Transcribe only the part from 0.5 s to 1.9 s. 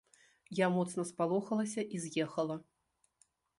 Я моцна спалохалася